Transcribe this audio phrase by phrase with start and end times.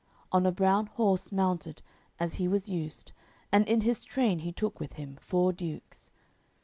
[0.31, 1.83] On a brown horse mounted,
[2.19, 3.11] as he was used,
[3.51, 6.09] And in his train he took with him four dukes.